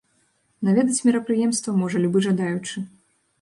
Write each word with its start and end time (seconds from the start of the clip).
Наведаць 0.69 1.03
мерапрыемства 1.07 1.75
можа 1.83 2.01
любы 2.07 2.23
жадаючы. 2.29 2.85